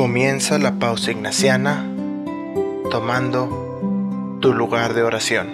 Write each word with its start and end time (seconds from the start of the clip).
Comienza 0.00 0.58
la 0.58 0.78
pausa 0.78 1.10
ignaciana 1.10 1.84
tomando 2.90 4.38
tu 4.40 4.54
lugar 4.54 4.94
de 4.94 5.02
oración. 5.02 5.48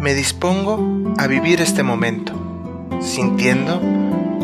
Me 0.00 0.14
dispongo 0.14 1.14
a 1.18 1.28
vivir 1.28 1.60
este 1.60 1.84
momento, 1.84 2.32
sintiendo 3.00 3.80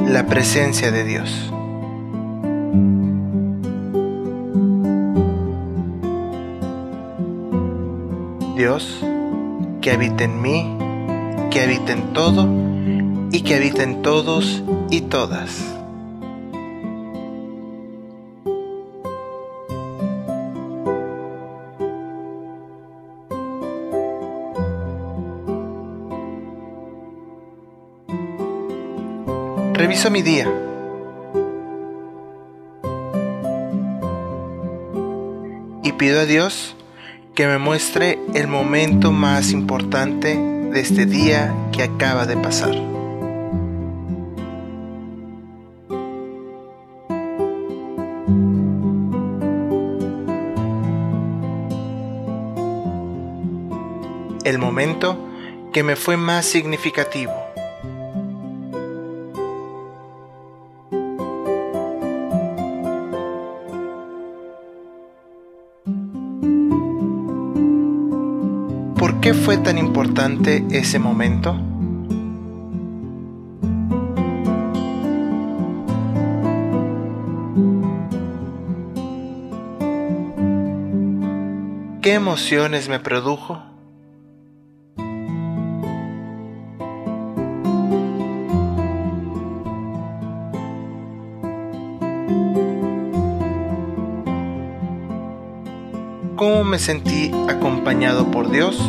la 0.07 0.27
presencia 0.27 0.93
de 0.93 1.03
Dios. 1.03 1.53
Dios, 8.55 9.05
que 9.81 9.91
habita 9.91 10.25
en 10.25 10.43
mí, 10.43 10.77
que 11.51 11.61
habita 11.61 11.93
en 11.93 12.13
todo 12.13 12.49
y 13.31 13.43
que 13.43 13.55
habita 13.55 13.83
en 13.83 14.03
todos 14.03 14.63
y 14.91 15.03
todas. 15.03 15.75
Reviso 29.75 30.11
mi 30.11 30.23
día. 30.23 30.53
Y 35.85 35.93
pido 35.93 36.21
a 36.21 36.25
Dios 36.25 36.75
que 37.39 37.47
me 37.47 37.59
muestre 37.59 38.19
el 38.35 38.49
momento 38.49 39.13
más 39.13 39.53
importante 39.53 40.37
de 40.37 40.81
este 40.81 41.07
día 41.07 41.55
que 41.71 41.85
acaba 41.85 42.27
de 42.27 42.37
pasar. 42.37 42.75
El 54.43 54.59
momento 54.59 55.17
que 55.73 55.85
me 55.85 55.95
fue 55.95 56.17
más 56.17 56.45
significativo. 56.45 57.48
¿Por 68.99 69.21
qué 69.21 69.33
fue 69.33 69.57
tan 69.59 69.79
importante 69.79 70.65
ese 70.73 70.99
momento? 70.99 71.57
¿Qué 82.03 82.15
emociones 82.15 82.89
me 82.89 82.99
produjo? 82.99 83.68
Cómo 96.39 96.63
me 96.63 96.79
sentí 96.79 97.33
acompañado 97.49 98.31
por 98.31 98.49
Dios 98.49 98.81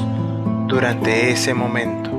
durante 0.67 1.31
ese 1.31 1.55
momento. 1.55 2.18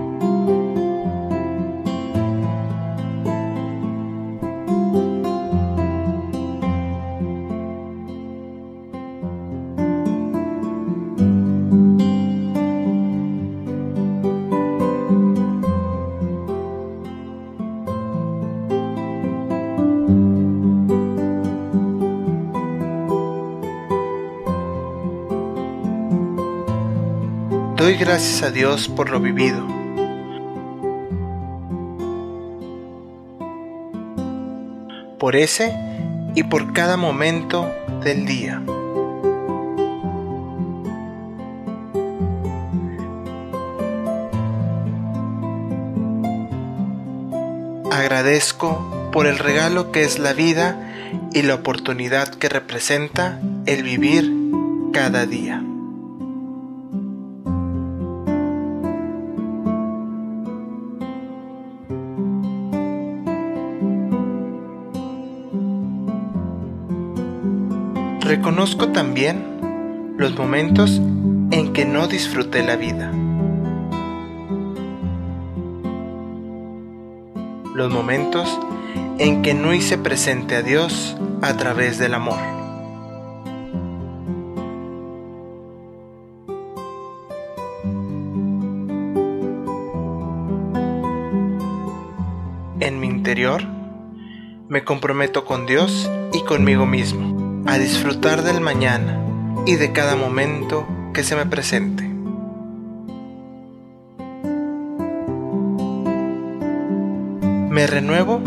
Doy 27.80 27.94
gracias 27.94 28.42
a 28.42 28.50
Dios 28.50 28.88
por 28.88 29.08
lo 29.08 29.20
vivido. 29.20 29.66
Por 35.18 35.34
ese 35.34 35.74
y 36.34 36.42
por 36.42 36.74
cada 36.74 36.98
momento 36.98 37.72
del 38.04 38.26
día. 38.26 38.60
Agradezco 47.90 49.10
por 49.10 49.26
el 49.26 49.38
regalo 49.38 49.90
que 49.90 50.02
es 50.02 50.18
la 50.18 50.34
vida 50.34 50.92
y 51.32 51.40
la 51.40 51.54
oportunidad 51.54 52.28
que 52.28 52.50
representa 52.50 53.40
el 53.64 53.82
vivir 53.84 54.30
cada 54.92 55.24
día. 55.24 55.64
Reconozco 68.30 68.90
también 68.90 70.14
los 70.16 70.36
momentos 70.36 70.98
en 71.50 71.72
que 71.72 71.84
no 71.84 72.06
disfruté 72.06 72.62
la 72.62 72.76
vida. 72.76 73.10
Los 77.74 77.90
momentos 77.90 78.56
en 79.18 79.42
que 79.42 79.52
no 79.52 79.74
hice 79.74 79.98
presente 79.98 80.54
a 80.54 80.62
Dios 80.62 81.16
a 81.42 81.56
través 81.56 81.98
del 81.98 82.14
amor. 82.14 82.38
En 92.78 93.00
mi 93.00 93.08
interior, 93.08 93.64
me 94.68 94.84
comprometo 94.84 95.44
con 95.44 95.66
Dios 95.66 96.08
y 96.32 96.44
conmigo 96.44 96.86
mismo 96.86 97.29
a 97.66 97.78
disfrutar 97.78 98.42
del 98.42 98.60
mañana 98.60 99.18
y 99.66 99.76
de 99.76 99.92
cada 99.92 100.16
momento 100.16 100.86
que 101.12 101.24
se 101.24 101.36
me 101.36 101.46
presente. 101.46 102.04
Me 107.70 107.86
renuevo 107.86 108.42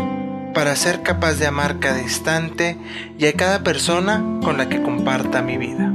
para 0.52 0.76
ser 0.76 1.02
capaz 1.02 1.34
de 1.34 1.46
amar 1.46 1.80
cada 1.80 2.00
instante 2.00 2.78
y 3.18 3.26
a 3.26 3.32
cada 3.32 3.62
persona 3.62 4.22
con 4.42 4.56
la 4.56 4.68
que 4.68 4.82
comparta 4.82 5.42
mi 5.42 5.56
vida. 5.56 5.92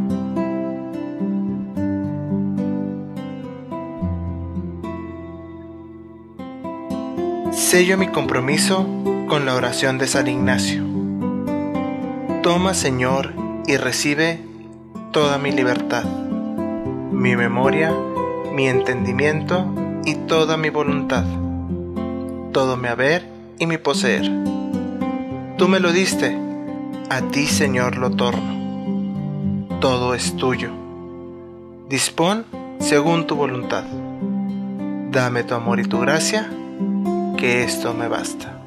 Sello 7.52 7.98
mi 7.98 8.08
compromiso 8.08 8.88
con 9.28 9.46
la 9.46 9.54
oración 9.54 10.00
de 10.00 10.08
San 10.08 10.28
Ignacio. 10.28 10.89
Toma, 12.50 12.74
Señor, 12.74 13.32
y 13.68 13.78
recibe 13.78 14.40
toda 15.12 15.38
mi 15.38 15.52
libertad, 15.52 16.04
mi 16.04 17.36
memoria, 17.36 17.94
mi 18.52 18.68
entendimiento 18.68 19.72
y 20.04 20.16
toda 20.16 20.58
mi 20.58 20.72
voluntad, 20.72 21.26
todo 22.52 22.76
mi 22.76 22.88
haber 22.88 23.30
y 23.60 23.68
mi 23.68 23.78
poseer. 23.78 24.24
Tú 25.60 25.68
me 25.68 25.80
lo 25.80 25.92
diste, 25.92 26.36
a 27.12 27.22
ti, 27.22 27.46
Señor, 27.46 27.98
lo 27.98 28.10
torno. 28.10 29.78
Todo 29.80 30.16
es 30.16 30.36
tuyo. 30.36 30.72
Dispón 31.88 32.46
según 32.80 33.28
tu 33.28 33.36
voluntad. 33.36 33.84
Dame 35.12 35.44
tu 35.44 35.54
amor 35.54 35.80
y 35.80 35.84
tu 35.84 36.00
gracia, 36.00 36.50
que 37.38 37.64
esto 37.64 37.94
me 37.94 38.08
basta. 38.08 38.59